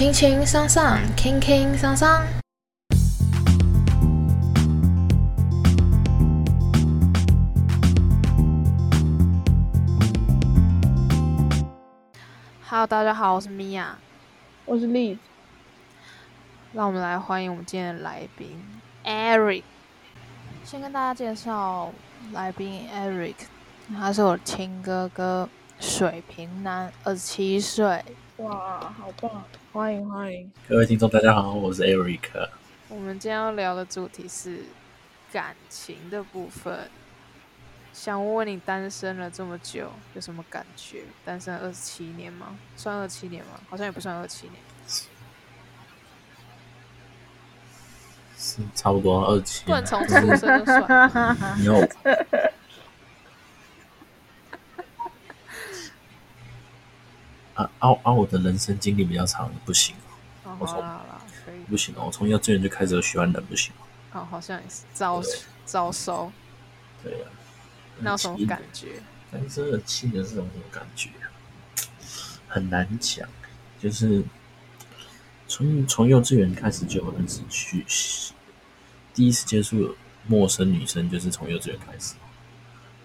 [0.00, 2.26] 轻轻桑桑，轻轻桑桑。
[12.66, 13.98] Hello，大家好，我是米娅，
[14.64, 15.18] 我是 Liz。
[16.72, 18.58] 让我们来欢迎我们今天的来宾
[19.04, 19.64] Eric。
[20.64, 21.92] 先跟大家介绍
[22.32, 23.34] 来宾 Eric，
[23.94, 25.46] 他是我的亲哥哥，
[25.78, 28.02] 水瓶男，二十七岁。
[28.40, 29.44] 哇，好棒！
[29.70, 32.48] 欢迎欢迎，各位听众，大家好，我是 Eric。
[32.88, 34.60] 我们今天要聊的主题是
[35.30, 36.88] 感情的部分。
[37.92, 41.02] 想问问你，单身了这么久，有什么感觉？
[41.22, 42.56] 单身二十七年吗？
[42.76, 43.60] 算二七年吗？
[43.68, 44.54] 好像也不算二七年。
[48.38, 49.66] 是差不多二七。
[49.66, 51.36] 不能从出生就算。
[51.62, 51.74] 有。
[57.60, 58.12] 啊啊啊！
[58.12, 59.94] 我的人生经历比较长，不行。
[60.58, 60.82] 我从
[61.68, 63.72] 不行哦，我从幼稚园就开始喜欢人，不行。
[64.12, 65.22] 哦，好像也是招
[65.66, 66.30] 招收。
[67.02, 67.26] 对呀。
[67.98, 69.02] 那有什么感觉？
[69.30, 71.10] 单身的七年是种什么感觉？
[72.48, 73.28] 很难讲，
[73.78, 74.24] 就是
[75.46, 77.84] 从从幼稚园开始就有认识去，
[79.14, 79.94] 第一次接触
[80.26, 82.14] 陌生女生就是从幼稚园开始，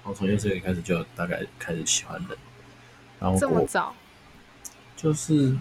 [0.03, 2.38] 然后从幼稚园开始就大概开始喜欢人，
[3.19, 3.94] 然后这么早，
[5.06, 5.56] 就是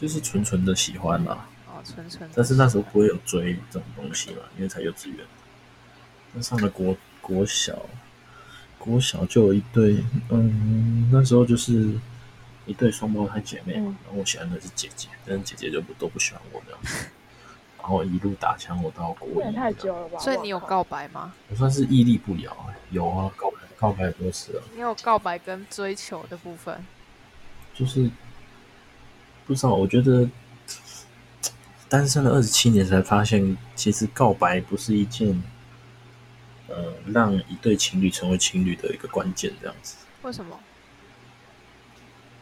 [0.00, 1.46] 就是纯纯的喜欢啦。
[1.66, 2.28] 哦，纯纯。
[2.34, 5.18] 但是那时候不会有追这种东西嘛，因为才幼稚园，
[6.32, 7.78] 那上了国国小。
[8.78, 11.90] 国小就有一对，嗯，那时候就是
[12.64, 17.04] 一对双胞胎姐妹嘛，然后我喜欢的是姐姐，但是姐姐就不都不喜欢我这样子，
[17.76, 20.18] 然后一路打枪我到国一，太久了吧？
[20.18, 21.34] 所以你有告白吗？
[21.50, 22.56] 我算是屹立不摇，
[22.90, 24.62] 有啊，告白告白多次了。
[24.74, 26.82] 你有告白跟追求的部分，
[27.74, 28.08] 就是
[29.46, 30.28] 不知道，我觉得
[31.88, 35.42] 单身了二十七年才发现，其实告白不是一件。
[36.72, 39.96] 呃，让一对情侣成为情侣的一个关键，这样子。
[40.22, 40.56] 为什么？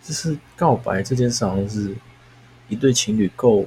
[0.05, 1.97] 就是告白这件事，好像是
[2.69, 3.67] 一对情侣够，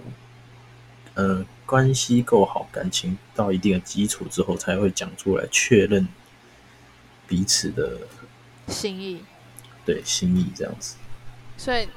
[1.15, 6.07] 呃，关系够好，感情到一定的基础之后，才会讲出来确认
[7.27, 7.97] 彼此的
[8.67, 9.23] 心意。
[9.83, 10.95] 对，心意这样子。
[11.57, 11.89] 所以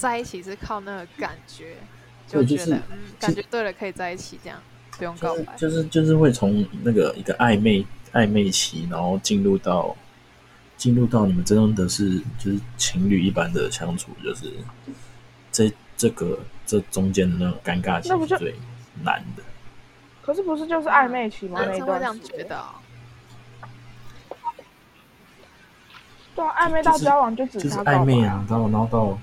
[0.00, 1.76] 在一起是靠那个感觉，
[2.26, 4.58] 就觉得嗯，感觉对了，可以在一起这样。
[4.96, 9.94] 不用告白，就是就是会从那个一个暧昧暧昧期，然后进入到
[10.76, 14.52] 进入到你们真的是就是情侣一般的相处，就是
[15.52, 18.54] 这这个这中间的那种尴尬期是最
[19.02, 19.42] 难的。
[20.22, 21.60] 可是不是就是暧昧期吗？
[21.64, 22.62] 那一段这样觉得。
[26.34, 29.18] 对啊，暧昧到交往就只是暧昧啊，然后然后到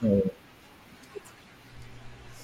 [0.00, 0.22] 嗯。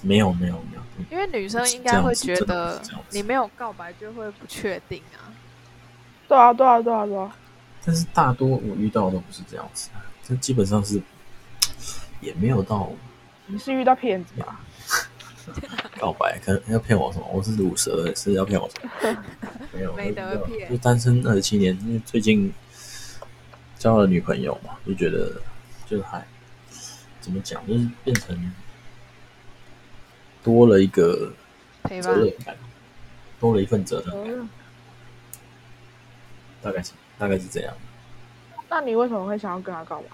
[0.01, 2.79] 没有没有没有，因为女生应该会觉得
[3.09, 5.33] 你没有告白就会不确定啊。
[6.27, 7.35] 对啊对啊对啊对啊。
[7.83, 9.89] 但是大多我遇到都不是这样子，
[10.23, 11.01] 这基本上是
[12.21, 12.91] 也没有到。
[13.47, 14.59] 你是遇到骗子吧？
[15.99, 17.25] 告白可能要骗我什么？
[17.33, 18.75] 我是毒蛇，是要骗我什
[19.11, 19.23] 么？
[19.73, 20.69] 没有没得骗。
[20.69, 22.53] 就单身二十七年，因为最近
[23.79, 25.31] 交了女朋友嘛，就觉得
[25.87, 26.23] 就还
[27.25, 28.53] 怎么讲，就是变成。
[30.43, 31.33] 多了一个
[32.03, 32.55] 责任感，
[33.39, 34.49] 多了一份责任感，
[36.61, 37.73] 大概是大概是这样。
[38.69, 40.09] 那你为什么会想要跟他告白？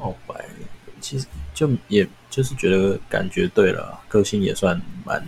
[0.00, 0.44] 告白
[1.00, 5.24] 其实就也就是觉得感觉对了，个性也算蛮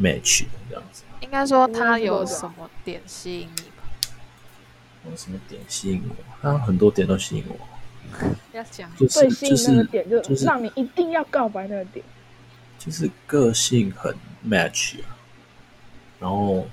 [0.00, 1.02] match 的这样子。
[1.20, 3.84] 应该说他有什么点吸引你吧？
[5.10, 6.16] 有什么点吸引我？
[6.40, 7.68] 他很多点都吸引我。
[8.52, 12.04] 要讲最吸引那个点，就是让你一定要告白那个点。
[12.78, 14.12] 就是个性很
[14.44, 15.16] match 啊，
[16.18, 16.66] 然后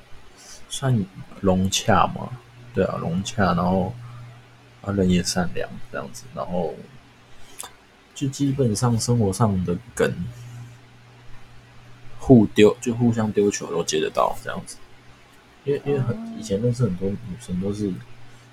[0.67, 1.06] 算
[1.40, 2.29] 融洽嘛，
[2.73, 3.94] 对啊，融洽，然后
[4.81, 6.73] 啊人也善良这样子，然后
[8.16, 10.11] 就基本上生活上的梗
[12.17, 14.78] 互丢，就互相丢球都接得到这样子，
[15.64, 17.93] 因为因为很以前认识很多女生都是，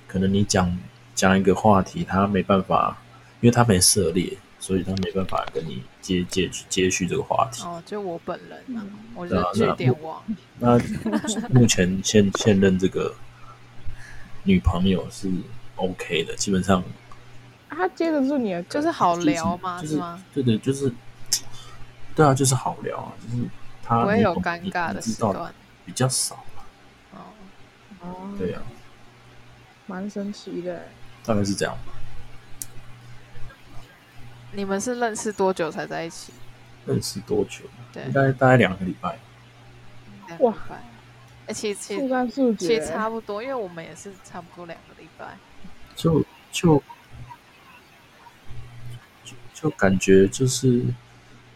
[0.06, 0.78] 可能你讲
[1.16, 2.96] 讲一个话题，他没办法，
[3.40, 4.38] 因为他没涉猎。
[4.58, 7.62] 所以他没办法跟你接接接续这个话题。
[7.62, 8.82] 哦，就我本人啊，
[9.14, 10.20] 我是据点王。
[10.58, 10.76] 那
[11.50, 13.14] 目前现现任这个
[14.42, 15.30] 女朋友是
[15.76, 16.82] OK 的，基本上。
[17.68, 19.80] 他接得住你的，就是好聊吗？
[19.84, 20.24] 是吗？
[20.34, 20.90] 对对，就是。
[22.16, 23.44] 对啊，就是好聊啊，就是
[23.84, 25.54] 他不会有尴尬的时段，
[25.84, 26.44] 比较少
[27.12, 27.20] 哦
[28.00, 28.62] 哦，对啊，
[29.86, 30.88] 蛮神奇的。
[31.26, 31.76] 大概是这样。
[34.52, 36.32] 你们是认识多久才在一起？
[36.87, 37.64] 认识多久？
[37.93, 39.19] 对应该大概两个礼拜。
[40.28, 40.82] 哇两个礼拜。
[41.46, 45.37] 哎、其实其实其实，差不多，因为我们也是差不多两个礼拜。
[45.94, 46.20] 就
[46.50, 46.82] 就
[49.25, 50.82] 就就感觉就是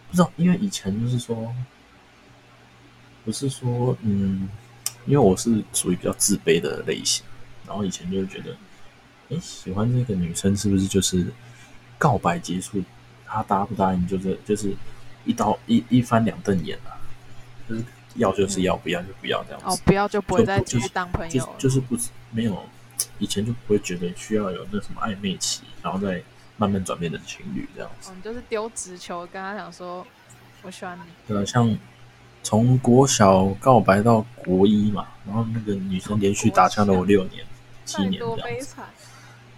[0.08, 1.52] 不知道，因为以前就是说，
[3.24, 4.48] 不是说嗯，
[5.06, 7.24] 因为我是属于比较自卑的类型，
[7.66, 8.56] 然后以前就会觉得，
[9.30, 11.26] 哎，喜欢这个女生是不是就是
[11.98, 12.82] 告白结束，
[13.26, 14.74] 她答不答应就是就是
[15.24, 16.98] 一刀一一翻两瞪眼啊，
[17.68, 17.84] 就是
[18.16, 19.66] 要就是要，不要就不要这样子。
[19.66, 21.52] 哦，不要就不会再继续就不就是就是当朋友了。
[21.58, 21.96] 就是不
[22.32, 22.60] 没有
[23.18, 26.20] 以前就不会觉得需要有那什么暧昧期，然后再
[26.56, 28.08] 慢慢转变成情侣这样子。
[28.10, 30.04] 我们就是丢直球，跟他讲说，
[30.62, 31.02] 我喜欢你。
[31.28, 31.78] 对啊，像
[32.42, 37.44] 从国小告白到国一嘛，然后那个女生连续打枪了我六年、
[37.84, 38.76] 七年这样子。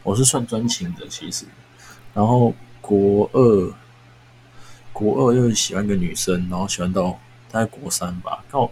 [0.02, 1.44] 我是算专情的其实，
[2.12, 3.74] 然后国二
[4.92, 7.18] 国二又喜欢一个女生，然后喜欢到
[7.50, 8.70] 大概国三吧，告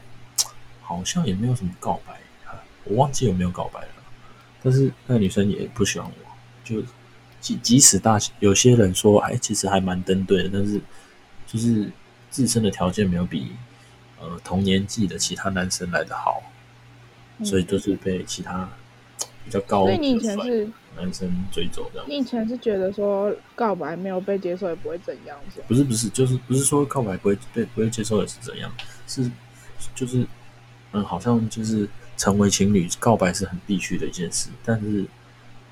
[0.82, 3.88] 好像也没有什么告白，啊我忘记有没有告白了。
[4.62, 6.30] 但是那个女生也不喜欢我，
[6.64, 6.82] 就
[7.40, 10.80] 即即使大有些人说，哎，其实还蛮登对的，但是
[11.46, 11.90] 就是
[12.30, 13.52] 自身的条件没有比
[14.20, 16.42] 呃同年纪的其他男生来的好，
[17.42, 18.68] 所以就是被其他
[19.50, 22.08] 比较高的所以你以前是，男生追走这样。
[22.08, 25.66] 你以前是觉得说告白没有被接受也不会怎样，是吗？
[25.66, 28.72] 不是不是，就是不是说告白不会被不会接受也是怎样，
[29.08, 29.28] 是
[29.94, 30.24] 就是
[30.92, 34.50] 嗯，好像就是成为情侣，告白是很必须的一件事。
[34.64, 35.04] 但是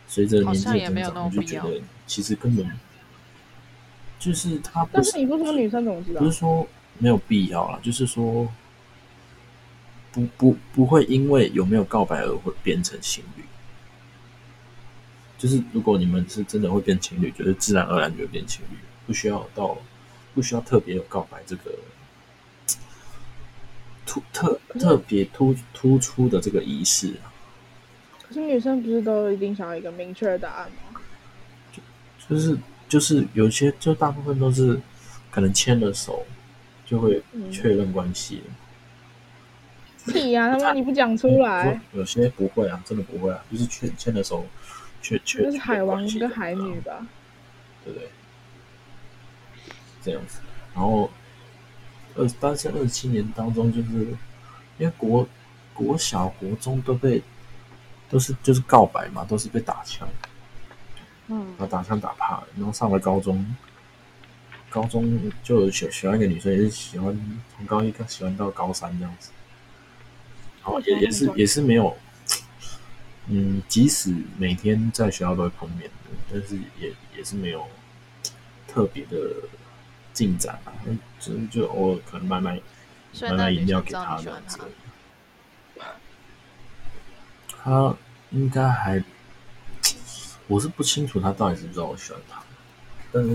[0.08, 2.68] 随着年纪的好像也没增长，就觉得其实根本
[4.18, 6.26] 就是他不但是是你不说女生怎么知道不？
[6.26, 6.66] 是说
[6.98, 8.48] 没有必要啦，就是说
[10.10, 13.44] 不不不会因为有没有告白而会变成情侣。
[15.38, 18.76] 就是如果你们是真的会变情侣，就是自然而然就会变情侣，
[19.06, 19.78] 不需要到
[20.34, 21.70] 不需要特别有告白这个
[24.04, 27.32] 突特特别突突出的这个仪式啊。
[28.20, 31.00] 可是女生不是都一定想要一个明确的答案吗？
[32.28, 32.58] 就是
[32.88, 34.78] 就是有些就大部分都是
[35.30, 36.26] 可能牵了手
[36.84, 40.12] 就会嗯确认关系了。
[40.12, 44.46] 屁呀、他妈你不讲出来，有些不会啊，真的不会啊，就是牵牵的手，
[45.00, 47.06] 确确那是海王跟跟海女，吧？
[47.84, 48.08] 对不对？
[50.02, 50.40] 这样子，
[50.74, 51.10] 然后
[52.14, 53.88] 二但是二十七年当中，就是
[54.78, 55.26] 因为国
[55.74, 57.22] 国小、国中都被
[58.08, 60.08] 都是就是告白嘛，都是被打枪，
[61.28, 61.38] 嗯。
[61.56, 63.56] 然后打枪打怕了，然后上了高中，
[64.70, 67.18] 高中就有喜喜欢一个女生，也是喜欢
[67.56, 69.30] 从高一喜欢到高三这样子，
[70.62, 71.96] 然后也也是也是没有，
[73.28, 77.66] 嗯，即使每天在学校都会碰面的，但是也也是没有
[78.66, 79.18] 特别的
[80.12, 80.72] 进展啊，
[81.20, 82.60] 只是就偶尔可能买买
[83.20, 84.58] 买买饮料给他这样子。
[87.48, 87.94] 他
[88.30, 89.02] 应该还，
[90.46, 92.42] 我是不清楚他到底知不知道我喜欢他，
[93.12, 93.30] 但是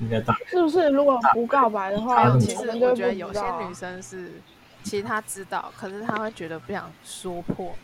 [0.00, 0.88] 应该大是不是？
[0.88, 4.40] 如果不告白的话，其实我觉得有些女生是，
[4.82, 7.76] 其实她知道，可是她会觉得不想说破，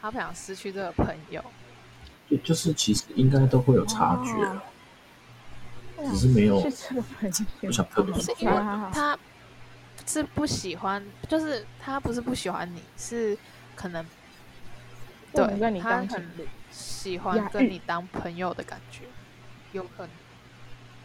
[0.00, 1.44] 她不想失去这个朋友。
[2.28, 4.60] 就就是其实应该都会有察觉
[6.10, 6.60] 只是没有
[7.60, 9.18] 不想特别是因为还好还好她
[10.06, 13.36] 是不喜欢，就是他不是不喜欢你，是
[13.74, 14.04] 可能
[15.32, 19.04] 对不能跟你她很当情侣喜欢跟你当朋友的感觉，
[19.72, 20.10] 有可能。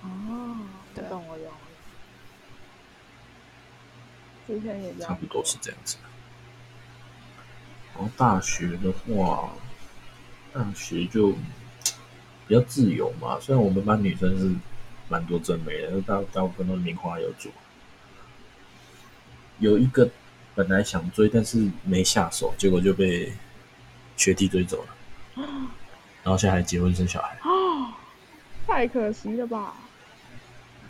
[0.04, 0.58] 哦，
[0.94, 1.46] 对我懂我懂。
[4.46, 5.98] 之前也差不多是这样子。
[7.96, 9.50] 然后大学的话，
[10.54, 11.32] 大学就
[12.48, 13.40] 比较自由嘛。
[13.40, 14.54] 虽然我们班女生是
[15.10, 17.52] 蛮多正妹的，但大大部分都是名花有主。
[19.60, 20.10] 有一个
[20.56, 23.32] 本来想追，但是没下手，结果就被
[24.18, 25.44] 学弟追走了。
[26.24, 27.38] 然后现在还结婚生小孩，
[28.66, 29.74] 太可惜了吧？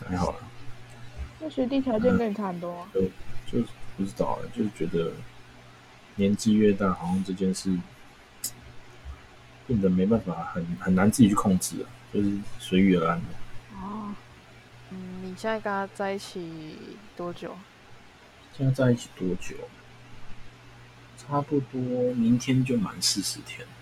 [0.07, 0.37] 还好啦。
[1.39, 3.01] 那学弟条件跟你差很多啊，就
[3.59, 3.67] 就
[3.97, 5.11] 不知道啊，就是觉得
[6.15, 7.77] 年纪越大，好像这件事
[9.65, 13.25] 变得没办法，很很难自己去控制啊，就是随遇而安的。
[13.81, 14.13] 哦，
[14.91, 17.55] 嗯，你现在跟他在一起多久？
[18.55, 19.55] 现在在一起多久？
[21.17, 21.79] 差不多
[22.15, 23.73] 明天就满四十天了。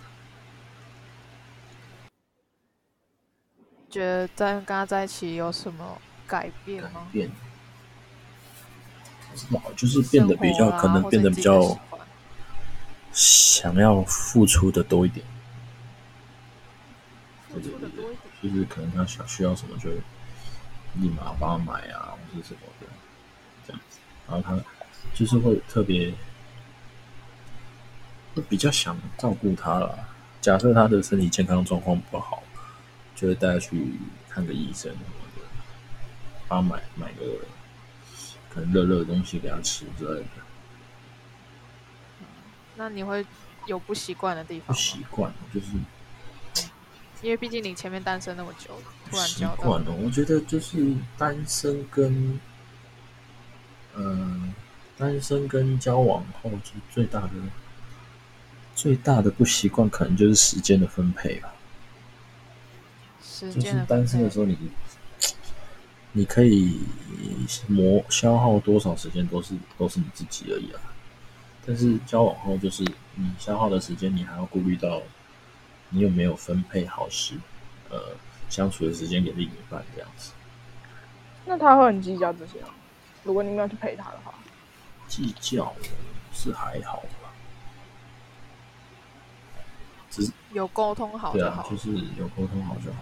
[3.90, 7.08] 觉得在跟他在一起有什么改变改吗？
[7.12, 7.30] 变，
[9.30, 11.78] 不知道，就是变得比较啊可能变得比较
[13.14, 15.26] 想要付出的多一点。
[17.50, 18.18] 付出的多一点。
[18.42, 19.96] 就是可能他想需要什么就会
[20.96, 22.88] 立马帮他买啊，或者什么的
[23.68, 24.00] 这样子。
[24.28, 24.60] 然后他
[25.14, 26.12] 就是会特别
[28.34, 30.08] 会比较想照顾他了。
[30.40, 32.42] 假设他的身体健康状况不好，
[33.16, 35.44] 就会带他去看个医生什么的，
[36.48, 37.26] 帮他买买个
[38.50, 40.28] 可能热热的东西给他吃之类的。
[42.82, 43.24] 那你会
[43.68, 44.74] 有不习惯的地方不？
[44.74, 45.68] 习惯，就是
[47.22, 48.72] 因为毕竟你前面单身那么久，
[49.08, 49.92] 突然习交到惯了。
[49.92, 52.40] 我觉得就是单身跟，
[53.96, 54.52] 嗯、
[54.98, 57.30] 单身跟交往后，就最大的
[58.74, 61.54] 最大的不习惯，可能就是时间的分配吧。
[63.22, 64.58] 就是时间的单身的时候你，
[66.14, 66.80] 你可以
[67.68, 70.82] 磨消耗多少时间，都是都是你自己而已啊。
[71.66, 72.84] 但是交往后，就是
[73.16, 75.02] 你消耗的时间，你还要顾虑到
[75.90, 77.36] 你有没有分配好时，
[77.90, 78.16] 呃，
[78.50, 80.32] 相处的时间给另一半这样子。
[81.46, 82.70] 那他会很计较这些吗？
[83.24, 84.34] 如果你没有去陪他的话，
[85.08, 85.74] 计较
[86.34, 87.30] 是还好吧，
[90.10, 91.70] 只是有沟通好对啊，就好。
[91.70, 93.00] 就是有沟通好就好。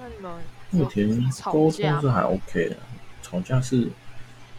[0.00, 0.32] 那你们
[0.70, 2.76] 目前吵沟架通是还 OK 的，
[3.22, 3.88] 吵架是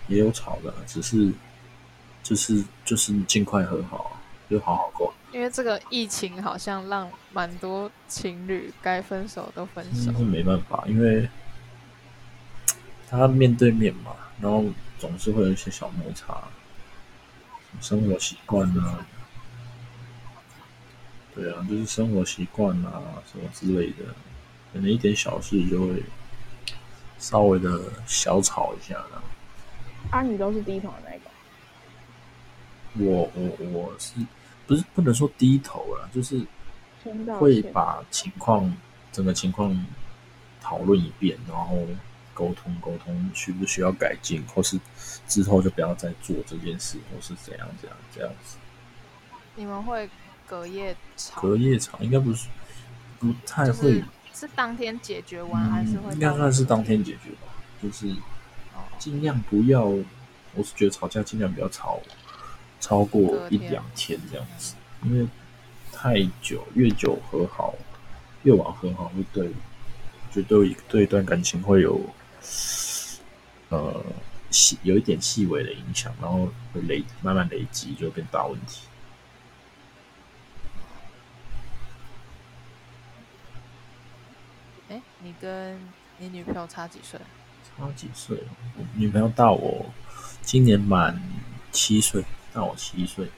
[0.08, 1.34] 也有吵的，只是
[2.24, 5.14] 就是就是尽快和好，就好好过。
[5.32, 11.30] 因为这个疫情好像让蛮多情侣该分手都分手那，是没办法，因为
[13.10, 14.12] 他面对面嘛，
[14.42, 14.66] 然后
[15.00, 16.44] 总是会有一些小摩擦，
[17.80, 19.06] 生活习惯啊，
[21.34, 23.02] 对啊，就是生活习惯啊
[23.32, 24.14] 什么之类的，
[24.74, 26.04] 可能一点小事就会
[27.20, 29.24] 稍微的小吵一下啦。
[30.12, 31.21] 啊，你都是低头的那个，
[33.00, 34.14] 我我我是
[34.68, 36.42] 不是不能说低头了，就是
[37.40, 37.62] 会。
[37.74, 38.76] 把情况
[39.12, 39.86] 整个情况
[40.62, 41.88] 讨论一遍，然后
[42.34, 44.80] 沟通沟通需不需要改进，或是
[45.28, 48.58] 之后就不要再做这件事，或是怎样怎样这样子。
[49.56, 50.10] 你们会
[50.46, 52.48] 隔夜吵，隔夜吵应该不是
[53.20, 57.48] 不太就会，是是当天解决完，还是会嗯应该到算是当天解决吧，
[57.82, 58.08] 就是
[58.74, 62.00] 哦尽量不要，我是觉得吵架尽量不要吵
[62.82, 65.26] 超过一两天这样子，因为
[65.94, 67.76] 太久越久和好，
[68.44, 69.48] 越晚和好会对，
[70.32, 72.02] 觉得对对一段感情会有
[73.70, 74.04] 呃
[74.50, 78.82] 细有一点细微的影响，然后会累慢慢累积就变大问题。
[84.90, 85.80] 哎，你跟
[86.18, 87.20] 你女朋友差几岁？
[87.78, 88.38] 差几岁？
[88.76, 89.86] 我女朋友大我
[90.42, 91.22] 今年满
[91.72, 93.30] 七岁，大我七岁。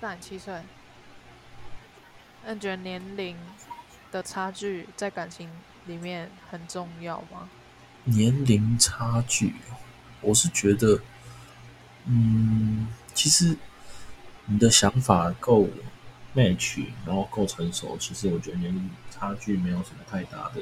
[0.00, 0.60] 大你七岁。
[2.44, 3.36] 那你觉得年龄
[4.12, 5.50] 的差距在感情
[5.86, 7.48] 里面很重要吗？
[8.04, 9.54] 年龄差距，
[10.20, 11.00] 我是觉得，
[12.04, 13.56] 嗯，其实
[14.44, 15.66] 你的想法够
[16.34, 20.60] match，然后够成熟，其实我觉得年龄差距没有什么太大的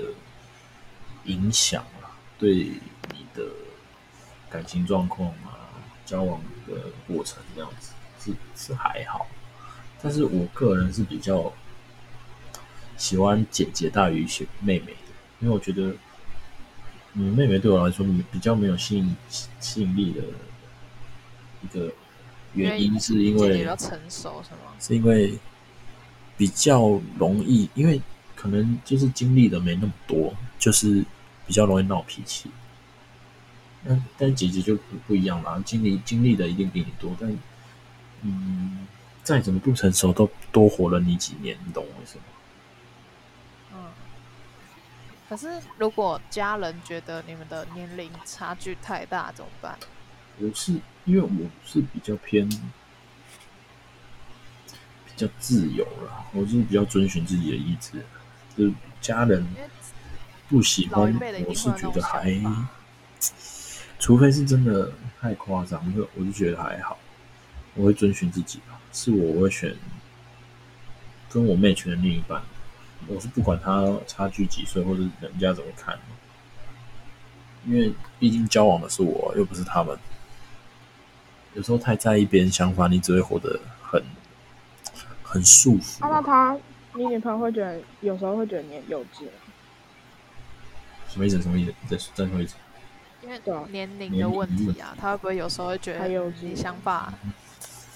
[1.24, 2.54] 影响啊，对
[3.10, 3.42] 你的
[4.48, 5.66] 感情状况啊、
[6.06, 6.74] 交往的
[7.06, 9.26] 过程这样子是是还好，
[10.02, 11.52] 但是我个人是比较
[12.96, 15.94] 喜欢姐姐大于喜妹妹的，因为我觉得。
[17.14, 19.14] 嗯，妹妹对我来说比较没有吸引
[19.60, 20.22] 吸引力的
[21.60, 21.92] 一个
[22.54, 24.72] 原因，是因为比较成熟，是吗？
[24.80, 25.38] 是因为
[26.38, 28.00] 比较容易，因为
[28.34, 31.04] 可能就是经历的没那么多，就是
[31.46, 32.50] 比较容易闹脾气。
[33.84, 37.36] 那但姐姐就不不一样啦，经历经历的一定比你多，但
[38.22, 38.86] 嗯，
[39.24, 42.24] 再怎么不成熟，都多活了你几年，你懂我意思吗？
[43.74, 43.84] 嗯。
[45.28, 49.76] 可是如果家人觉得你们的年龄差距太大，怎么办？
[50.38, 50.72] 我是
[51.04, 52.58] 因为我是比较偏比
[55.16, 58.04] 较自由啦，我是比较遵循自己的意志，
[58.56, 59.46] 就是家人
[60.48, 61.12] 不喜欢
[61.46, 62.30] 我是觉得还
[64.02, 64.90] 除非是真的
[65.20, 66.98] 太夸张，我就我就觉得还好，
[67.76, 69.72] 我会遵循自己吧，是我我会选
[71.30, 72.42] 跟我妹选的另一半，
[73.06, 75.96] 我是不管他差距几岁或者人家怎么看，
[77.64, 79.96] 因为毕竟交往的是我，又不是他们。
[81.54, 84.02] 有时候太在意别人想法，你只会活得很
[85.22, 86.58] 很束缚啊，那他，
[86.94, 89.30] 你女朋友会觉得有时候会觉得你很幼稚吗？
[91.08, 91.40] 什么意思？
[91.40, 91.72] 什么意思？
[91.88, 92.56] 再再说一次。
[93.22, 96.08] 因为年龄的问题啊，他会不会有时候会觉得
[96.40, 97.12] 你想法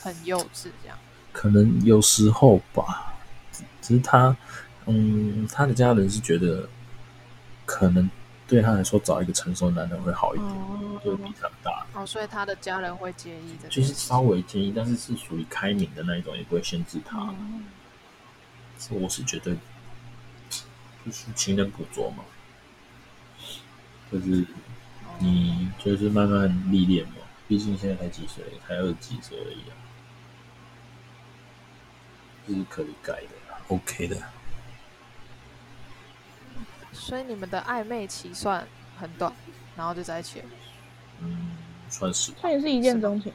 [0.01, 0.99] 很幼稚这样？
[1.33, 3.15] 可能有时候吧，
[3.83, 4.37] 只是他，
[4.87, 6.69] 嗯，他的家人是觉得
[7.65, 8.09] 可能
[8.47, 11.01] 对他来说找一个成熟男人会好一点，哦。
[11.05, 17.33] 就比他大，哦，所以他的家人会介意的就是稍微介意，但是是属于开明的那一种，也不会限制他。
[18.91, 19.55] 我是觉得，
[21.05, 22.25] 就是情人捕捉嘛，
[24.11, 24.45] 就是
[25.19, 27.15] 你就是慢慢历练嘛，
[27.49, 29.75] 毕竟现在才几岁，才二十几岁而已啊，
[32.47, 34.17] 这是可以改的啦，OK 的。
[36.93, 38.67] 所以你们的暧昧期算
[38.99, 39.33] 很短，
[39.77, 40.47] 然后就在一起了。
[41.21, 41.57] 嗯，
[41.89, 43.33] 算是吧所以你是一见钟情，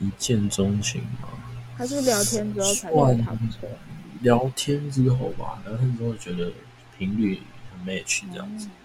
[0.00, 1.28] 一见钟情吗。
[1.76, 3.68] 还是聊天之后才觉得他不错？
[4.20, 6.52] 聊天之后吧，聊天之后觉得
[6.96, 8.68] 频率很 match 这样子。
[8.68, 8.83] 哎，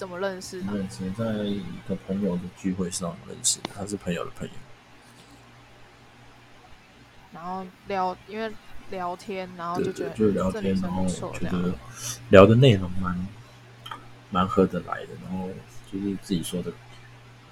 [0.00, 0.72] 怎么认识他？
[0.72, 4.54] 认识在一个朋友的聚会上认识，他是朋友的朋友。
[7.34, 8.50] 然后聊，因为
[8.88, 11.74] 聊天，然后就觉得就聊天，然后觉得
[12.30, 13.28] 聊的内容蛮
[14.30, 15.50] 蛮合得来的，然后
[15.92, 16.72] 就是自己说的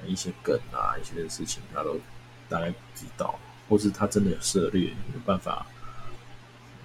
[0.07, 2.01] 一些梗啊，一些事情他都
[2.49, 3.39] 大概知道，
[3.69, 5.67] 或是他真的有涉略，有办法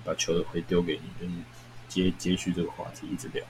[0.03, 1.41] 把球回丢给你，就是
[1.87, 3.41] 接接续这个话题一直聊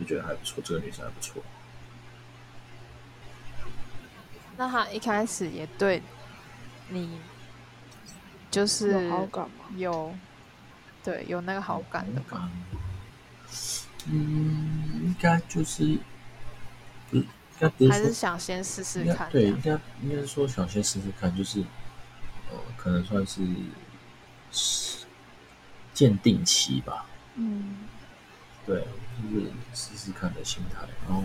[0.00, 1.42] 就觉得还不错，这个女生还不错。
[4.56, 6.02] 那他一开始也对
[6.88, 7.20] 你
[8.50, 9.64] 就是有好感吗？
[9.76, 10.14] 有
[11.04, 12.50] 对有那个好感的吗？
[14.06, 15.98] 嗯，应该就是
[17.10, 17.28] 不是，应
[17.58, 19.60] 该不是还是想先试试看对，应？
[19.60, 21.60] 该应该说想先试试看，就是
[22.50, 23.46] 呃，可能算是
[24.50, 25.06] 是
[25.94, 27.76] 鉴定期吧，嗯，
[28.70, 28.80] 对，
[29.32, 31.24] 就是试试看的心态，然后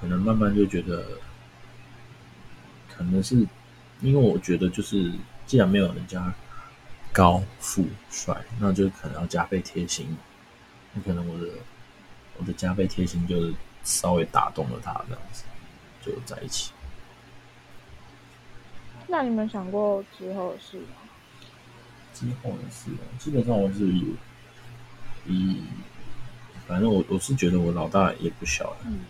[0.00, 1.04] 可能慢慢就觉得，
[2.88, 3.34] 可能是
[4.00, 5.12] 因为我觉得就是
[5.46, 6.32] 既然没有人家
[7.12, 10.16] 高富帅，那就可能要加倍贴心，
[10.92, 11.48] 那可能我的
[12.38, 15.42] 我的加倍贴心就是稍微打动了他这样子，
[16.06, 16.70] 就在一起。
[19.08, 21.02] 那你们想过之后的事吗？
[22.14, 24.14] 之后的事哦，基本上我是以
[25.26, 25.64] 以，
[26.66, 29.00] 反正我我是觉得我老大也不小了，嗯，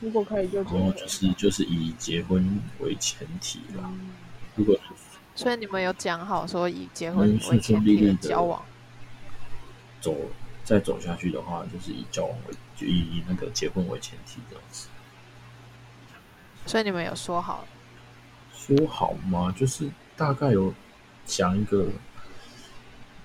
[0.00, 3.84] 如果可以就结然后就是就是以结婚为前提啦。
[3.84, 4.10] 嗯
[4.56, 4.76] 如果
[5.36, 8.60] 所以你们有讲好说以结婚为顺前提的顺利利的交往，
[10.00, 10.12] 走
[10.64, 14.88] 再走下去的话，就是以交往为就以以那个结婚为前提这样子。
[16.66, 17.64] 所以你们有说好
[18.52, 19.54] 说好吗？
[19.56, 20.74] 就是大概有
[21.24, 21.86] 讲一个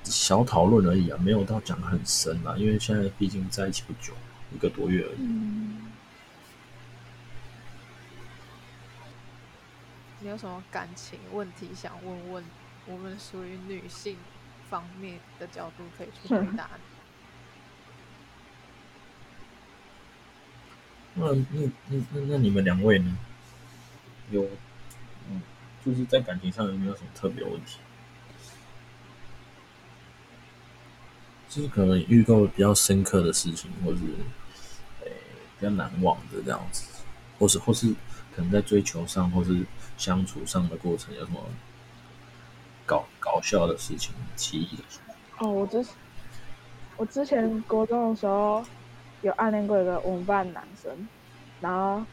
[0.03, 4.13] 小讨论而已啊，没有到讲的很深啊，因为现在毕竟在一起不久，
[4.53, 5.17] 一个多月而已。
[5.19, 5.91] 嗯，
[10.19, 12.43] 你有什么感情问题想问问
[12.85, 14.17] 我们属于女性
[14.69, 16.81] 方面的角度可以去回答你？
[21.15, 23.17] 那那那那那你们两位呢？
[24.31, 24.49] 有
[25.29, 25.41] 嗯，
[25.85, 27.77] 就是在感情上有没有什么特别问题？
[31.53, 33.99] 就是可能遇到比较深刻的事情，或是
[35.05, 35.11] 诶、
[35.59, 36.83] 比较难忘的这样子，
[37.37, 37.93] 或是或是
[38.35, 39.63] 可能在追求上或是
[39.95, 41.39] 相处上的过程有什么
[42.87, 45.47] 搞搞笑的事情、奇异的事情？
[45.47, 45.85] 哦，我之
[46.97, 48.65] 我之前国中的时候
[49.21, 51.07] 有暗恋过一个我们班男生，
[51.59, 52.03] 然后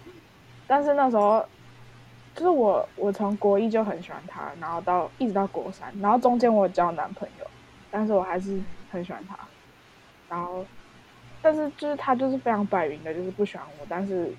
[0.67, 1.43] 但是那时候
[2.35, 7.47] 就是我我从国一就很喜欢他，然后到一直到国三，然后中间我交男朋友，
[7.91, 9.39] 但是我还是很喜欢他，
[10.29, 10.65] 然后
[11.43, 14.33] 但是就是他就是非常摆明的，就是不喜欢我，但是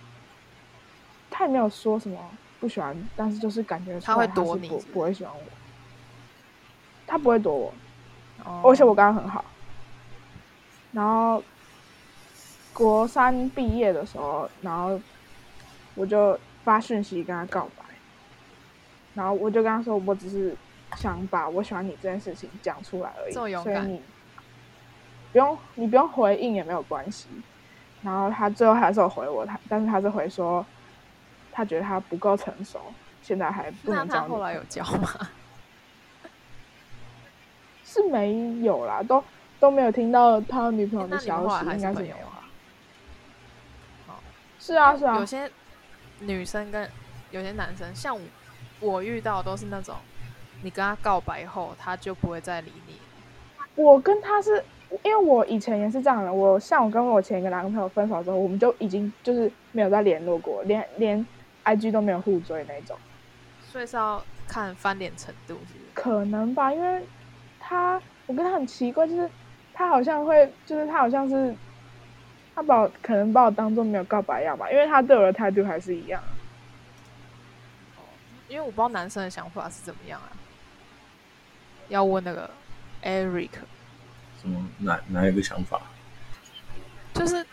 [1.29, 2.19] 他也没有说什么
[2.59, 5.43] 不喜欢，但是就是感觉出他会躲你是不不会喜欢我，
[7.07, 7.73] 他不会躲我，
[8.43, 9.43] 哦而且我跟他很好。
[10.91, 11.41] 然后
[12.73, 14.99] 国三毕业的时候，然后
[15.95, 17.85] 我就发讯息跟他告白，
[19.13, 20.55] 然后我就跟他说，我只是
[20.97, 23.33] 想把我喜欢你这件事情讲出来而已，
[23.63, 24.01] 所以你
[25.31, 27.27] 不用你不用回应也没有关系。
[28.01, 30.65] 然后他最后还是有回我，他但是他是回说，
[31.51, 32.79] 他觉得他不够成熟，
[33.21, 35.09] 现在还不能交女朋友他后来有交吗？
[37.85, 39.23] 是没有啦，都
[39.59, 42.41] 都没有听到他女朋友的消息，应该是没有啊。
[44.07, 44.13] 哦
[44.59, 45.51] 是啊，是啊有，些
[46.19, 46.89] 女生跟
[47.31, 48.21] 有些男生，像我
[48.79, 49.95] 我遇到都是那种，
[50.63, 52.95] 你跟他告白后，他就不会再理你。
[53.75, 54.63] 我跟他是
[55.03, 61.25] 因为我以前也是这样的，我像我跟我前一个男朋友分手之后，我们就已经就是没有再联络过，连连
[61.63, 62.97] IG 都没有互追那种，
[63.63, 65.85] 所以是要看翻脸程度，是不是？
[65.93, 67.01] 可能吧，因为
[67.59, 69.29] 他我我跟他很奇怪，就是
[69.73, 71.53] 他好像会，就是他好像是
[72.55, 76.23] 他把我可能把我当做没有告白一样吧，因为他对我的态度还是一样。
[78.47, 80.31] 因为我不知道男生的想法是怎么样啊，
[81.89, 82.49] 要问那个
[83.03, 83.49] Eric，
[84.41, 85.81] 什么哪哪一个想法？
[87.13, 87.45] 就是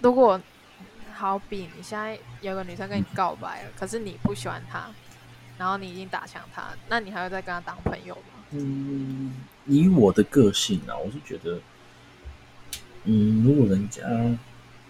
[0.00, 0.40] 如果
[1.14, 4.88] 好比你现在有个女生跟你告白了，可是你不喜欢她，
[5.58, 8.44] 然后你已经打枪她，那你还会再跟她当朋友吗？
[8.52, 9.34] 嗯，
[9.66, 11.60] 以我的个性啊，我是觉得，
[13.04, 14.02] 嗯，如果人家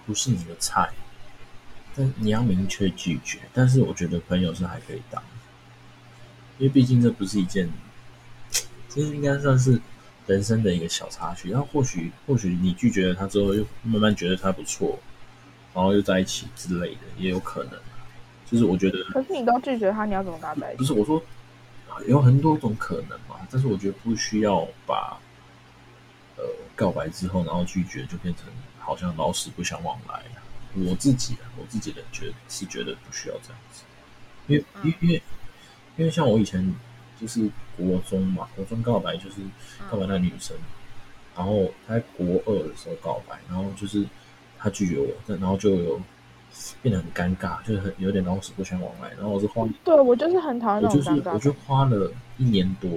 [0.06, 0.90] 不是你的菜，
[1.94, 3.38] 但你要明确拒绝。
[3.52, 5.22] 但是我觉得朋友是还可以当，
[6.58, 7.68] 因为毕竟这不是一件，
[8.88, 9.80] 这应该算是
[10.30, 11.50] 人生的一个小插曲。
[11.50, 14.98] 然后或许或许你拒绝了他之后，又慢慢觉得他不错，
[15.74, 17.72] 然后又在一起之类的，也有可能。
[18.50, 20.78] 就是我觉得，可是你都拒绝他，你要怎么跟他在一起？
[20.78, 21.22] 不是我说。
[22.06, 25.18] 有很多种可能嘛，但是我觉得不需要把
[26.36, 28.46] 呃告白之后然后拒绝就变成
[28.78, 30.22] 好像老死不相往来。
[30.76, 33.82] 我自己啊，我自己的觉得是觉得不需要这样子，
[34.46, 35.22] 因为因为
[35.98, 36.74] 因为像我以前
[37.20, 39.36] 就是国中嘛，国中告白就是
[39.90, 40.56] 告白那女生，
[41.36, 44.06] 然后她在国二的时候告白，然后就是
[44.58, 46.00] 她拒绝我，然后就有。
[46.82, 49.10] 变得很尴尬，就是很有点老死不相往来。
[49.10, 51.32] 然后我是花，对我就是很讨厌那种尴尬。
[51.32, 52.90] 我就花了一年多，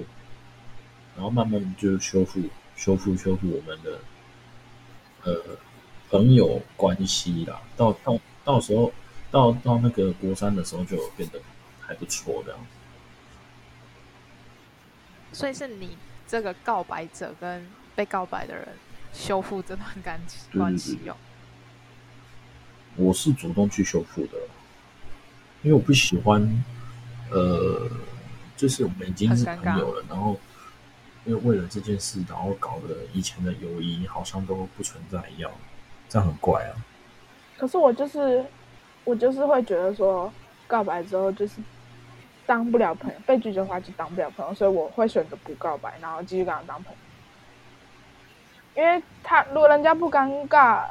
[1.16, 2.42] 然后慢慢就修复、
[2.76, 4.00] 修复、修复我们的
[5.24, 5.40] 呃
[6.10, 7.62] 朋友关系啦。
[7.78, 8.92] 到到到时候
[9.30, 11.40] 到到那个国三的时候，就变得
[11.80, 12.73] 还不错这样子。
[15.34, 18.68] 所以是你这个告白者跟被告白的人
[19.12, 21.16] 修复这段感情关系哦。
[22.96, 24.38] 我是主动去修复的，
[25.64, 26.64] 因为我不喜欢，
[27.32, 27.90] 呃，
[28.56, 30.40] 就是我们已经是朋友了，然后
[31.26, 35.52] 因为为了这件事，然后搞得以前的友谊好像都不存在一样，
[36.08, 36.72] 这样很怪啊。
[37.58, 38.46] 可是我就是，
[39.04, 40.32] 我就是会觉得说，
[40.68, 41.54] 告白之后就是
[42.46, 48.82] 当不了朋友，被拒绝的话就当不了朋友，所以我会选择不告白，然后继续跟他当朋友。
[48.82, 50.86] 因为他如果人家不尴尬。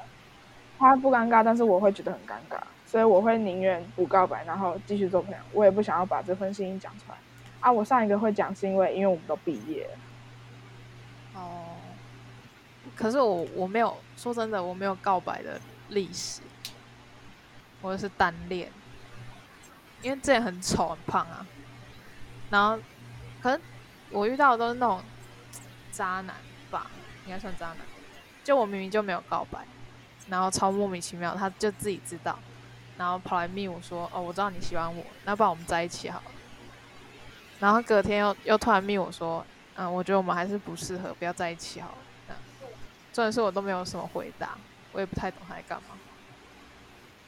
[0.79, 5.39] 他不尴尬，但是我会觉得很尴尬，所以我会宁愿不告白，然后继续做朋友。
[5.53, 7.15] 我也不想要把这份心意讲出来
[7.61, 7.71] 啊！
[7.71, 11.41] 我上一个会讲是因为，因为我们都毕业了。
[11.41, 11.77] 哦。
[12.97, 15.61] 可是我我没有说真的，我没有告白的
[15.91, 16.41] 历史，
[17.81, 18.69] 我是单恋。
[20.03, 21.47] 因为之前很丑很胖啊，
[22.51, 22.79] 然后
[23.41, 23.61] 可能
[24.11, 25.03] 我遇到的都是那种
[25.91, 26.35] 渣男
[26.71, 26.91] 吧，
[27.25, 27.79] 应该算渣男。
[28.45, 29.65] 就我明明就没有告白。
[30.29, 32.39] 然后超莫名其妙，他就自己知道，
[32.97, 36.31] 然后跑来密我说：“哦，我知道你喜欢我，那不然我们在一起好了。”
[37.59, 42.37] 然后隔天又又突然密我说：“嗯，我觉得我们还是不适合，不要在一起好了。”
[43.13, 44.57] 重点是我都没有什么回答，
[44.93, 45.97] 我也不太懂他在干嘛。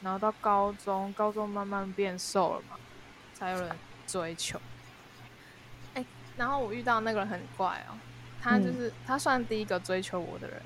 [0.05, 2.77] 然后到高中，高中慢慢变瘦了嘛，
[3.33, 4.61] 才有人追求。
[5.95, 6.05] 哎，
[6.37, 7.97] 然后我遇到那个人很怪哦，
[8.39, 10.61] 他就是他算第一个追求我的人。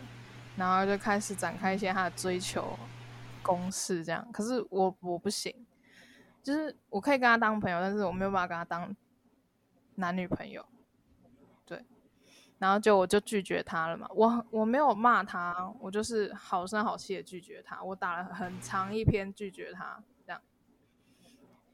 [0.57, 2.77] 然后就开始展开一些他的追求
[3.41, 4.29] 公式，这样。
[4.29, 5.55] 可是我我不行，
[6.43, 8.93] 就是我可以跟他当朋友，但是我没有办法跟他当
[9.95, 10.65] 男女朋友。
[11.65, 11.81] 对，
[12.59, 14.07] 然后就我就拒绝他了嘛。
[14.13, 17.81] 我我没有骂他，我就是好声好气的拒绝他。
[17.81, 20.41] 我打了很长一篇拒绝他，这样。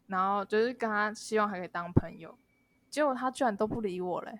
[0.08, 2.38] 然后就是跟他希望还可以当朋友，
[2.90, 4.40] 结果他居然都不理我嘞，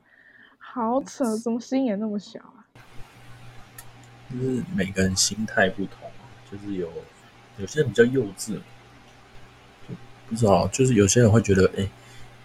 [0.58, 2.66] 好扯，怎么心眼那么小啊？
[4.30, 6.10] 就是每个人心态不同，
[6.50, 6.90] 就是有
[7.58, 8.58] 有些人比较幼稚，
[10.26, 11.88] 不知道，就是有些人会觉得，哎，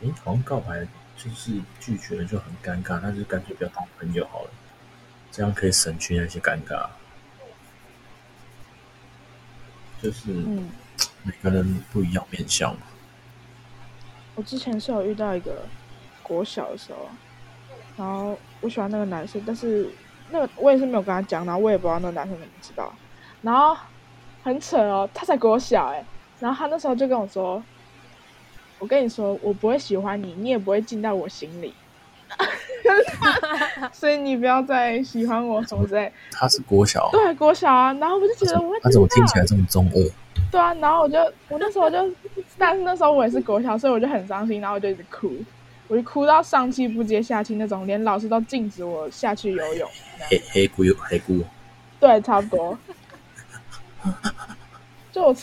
[0.03, 0.85] 哎，好像告白
[1.21, 4.49] 就是拒绝了就很尴尬，那就干脆不要当朋友好了，
[5.29, 6.87] 这样可以省去那些尴尬。
[10.01, 10.31] 就是
[11.23, 12.81] 每个人不一样面相嘛。
[14.35, 15.65] 我之前是有遇到一个
[16.23, 17.09] 国小的时候，
[17.97, 19.89] 然后我喜欢那个男生，但是。
[20.31, 22.93] 那个我也是没有跟他讲，然后我也不知道那个男生怎么知道，
[23.41, 23.75] 然后
[24.43, 26.05] 很扯哦，他才给我小哎，
[26.39, 27.63] 然后他那时候就跟我说
[28.79, 31.73] ：“我跟你说，我不会喜欢你，你也不会进到我心里，
[33.93, 40.01] 所以你不要再喜欢我什么之类。”他是国小，对国小啊，然后我就觉得我他怎么听起来这么中二？
[40.51, 41.97] 对啊，然后我就我那时候就，
[42.57, 45.31] 但是那时候我也是国小，所以我就很伤心，然后我就一直哭。
[45.87, 49.89] 我就哭到上气不接下气那种，连老师都禁止我下去游泳。
[50.29, 51.43] 黑黑姑黑姑，
[51.99, 52.77] 对，差不多。
[55.11, 55.35] 就我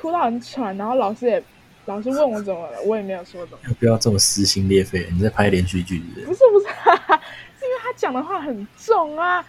[0.00, 1.42] 哭到很喘，然后老师也
[1.88, 3.74] 老师问我怎么了，我也没有说怎么。
[3.80, 5.98] 不要这么撕心裂肺，你在拍连续剧？
[6.26, 6.66] 不是不是，
[7.58, 9.42] 是因为他讲的话很重啊，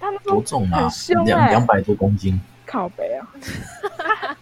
[0.00, 0.90] 他们说多重啊很？
[0.90, 2.40] 凶两哎、两百多公斤。
[2.66, 3.24] 靠北啊，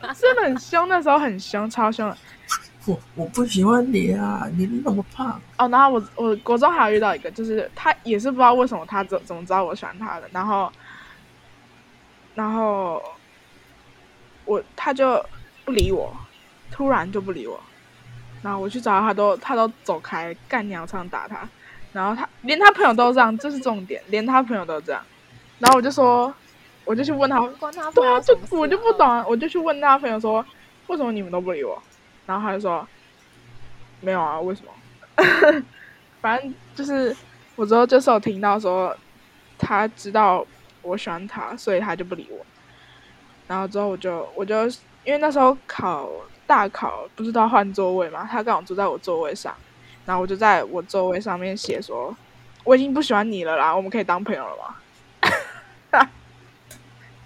[0.00, 2.16] 他 真的很凶，那时候很凶，超凶的。
[2.87, 4.48] 我我不喜欢你啊！
[4.57, 5.38] 你那么胖。
[5.59, 10.72] 哦，然后我我国中还有遇到一个，就是他也是不知道为什么他怎怎么知道我喜欢他的，然后
[12.35, 13.02] 然后
[14.46, 15.22] 我他就
[15.66, 16.14] 不理我，
[16.74, 17.60] 突然就不理我，
[18.42, 21.48] 然后我去找他，他都他都走开，干鸟常打他，
[21.92, 25.00] 然后他连他朋友都这样，这是重点，连他朋友都这样，
[25.60, 26.34] 然后我就说，
[26.84, 27.38] 我就去问他，
[27.94, 30.44] 对啊，就我就不懂啊，我就去问他朋友说，
[30.88, 31.80] 为什么你们都不理我？
[32.26, 32.84] 然后他就说，
[34.00, 34.72] 没有啊，为什么？
[36.20, 37.16] 反正就是
[37.54, 38.96] 我之后就是有听到说，
[39.56, 40.44] 他知道
[40.82, 42.44] 我喜欢他，所以他就不理我。
[43.46, 44.66] 然后之后我就我就
[45.04, 46.10] 因为那时候考
[46.46, 49.54] 大考不是都要换座位嘛，他刚好坐在我座位上，
[50.04, 52.14] 然后我就在我座位上面写说，
[52.64, 54.76] 我已经不喜欢你了啦，我们可以当朋友了吗？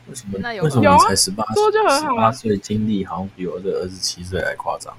[0.09, 0.39] 为什么？
[0.41, 4.97] 那有为什么才十八说就很十八岁，经历好像比我这二十七岁还夸张？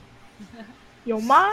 [1.03, 1.47] 有吗？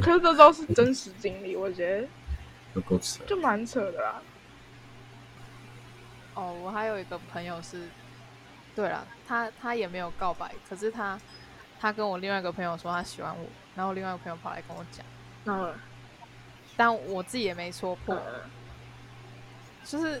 [0.00, 2.08] 可是这都是真实经历，我觉得
[2.74, 3.22] 有够扯。
[3.26, 4.22] 就蛮扯的啦。
[6.34, 7.88] 哦，我还有一个朋友是，
[8.74, 11.18] 对了，他他也没有告白，可是他
[11.80, 15.04] 他跟我另外一个朋友说他喜欢我，然后另外一个朋友跑来跟我讲，
[15.44, 15.70] 然后，
[16.76, 18.16] 但我自己也没说破，
[19.84, 20.20] 就是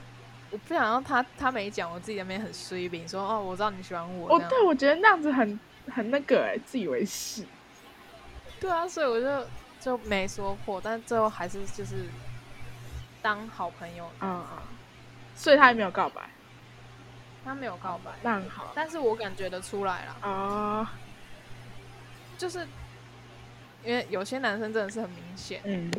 [0.50, 5.58] 我不想让他他没讲，我自己在那边很衰饼说哦，我知道你喜欢我，这样哦对，我觉得那样子很
[5.90, 7.44] 很那个哎、自以为是。
[8.60, 9.46] 对啊，所以我就
[9.80, 12.06] 就没说破，但最后还是就是
[13.20, 14.58] 当好朋友，嗯嗯，
[15.34, 16.22] 所以他也没有告白，
[17.44, 20.92] 他没有告白，那很好但是我感觉得出来了，啊。
[22.38, 22.66] 就是
[23.84, 25.90] 因为有些男生真的是很明显，嗯，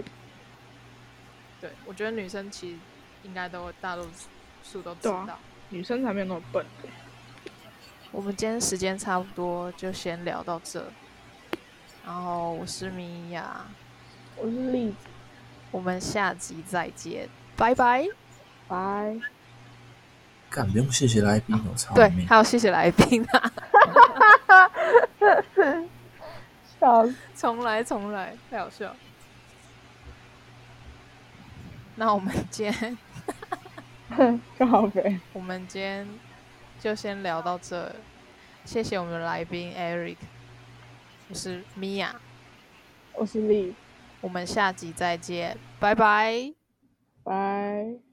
[1.61, 2.77] 对我觉得女生其实
[3.23, 4.05] 应该都大多
[4.63, 5.39] 数都知道。
[5.69, 6.65] 女生才没有那么笨。
[8.11, 10.85] 我们今天时间差不多，就先聊到这。
[12.05, 13.65] 然后我是米娅，
[14.35, 14.95] 我是栗子，
[15.71, 18.05] 我们下集再见，拜拜。
[18.67, 19.32] 拜。
[20.53, 23.51] 干不用谢谢来宾，我操对，还有谢谢来宾啊，
[26.79, 27.15] 笑死。
[27.35, 28.95] 重来重来，太好笑。
[31.95, 32.97] 那我们今天
[34.59, 35.19] 告白。
[35.33, 36.07] 我们今天
[36.79, 37.91] 就先聊到这，
[38.63, 40.17] 谢谢我们的来宾 Eric，
[41.29, 42.15] 我是米娅，
[43.13, 43.73] 我是 Lee，，
[44.21, 46.53] 我们下集再见，拜拜。
[47.23, 48.12] 拜。